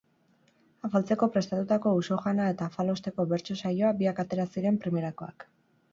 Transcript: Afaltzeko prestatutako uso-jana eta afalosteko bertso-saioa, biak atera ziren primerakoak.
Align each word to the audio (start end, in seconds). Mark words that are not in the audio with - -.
Afaltzeko 0.87 1.27
prestatutako 1.35 1.93
uso-jana 1.99 2.47
eta 2.55 2.71
afalosteko 2.71 3.29
bertso-saioa, 3.35 3.95
biak 4.03 4.23
atera 4.25 4.51
ziren 4.55 4.85
primerakoak. 4.87 5.51